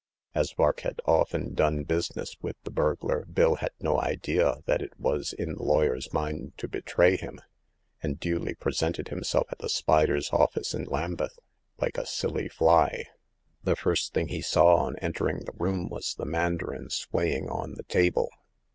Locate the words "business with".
1.83-2.55